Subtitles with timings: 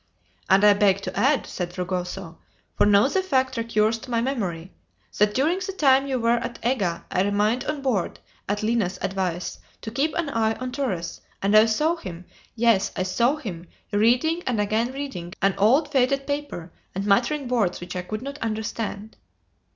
[0.49, 2.39] "And I beg to add," said Fragoso,
[2.75, 4.71] "for now the fact recurs to my memory,
[5.19, 8.19] that during the time you were at Ega I remained on board,
[8.49, 12.25] at Lina's advice, to keep an eye on Torres, and I saw him
[12.55, 17.79] yes, I saw him reading, and again reading, an old faded paper, and muttering words
[17.79, 19.17] which I could not understand."